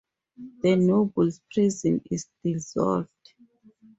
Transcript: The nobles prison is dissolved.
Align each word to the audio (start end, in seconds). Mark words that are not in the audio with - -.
The 0.63 0.77
nobles 0.77 1.41
prison 1.53 2.01
is 2.09 2.25
dissolved. 2.43 3.35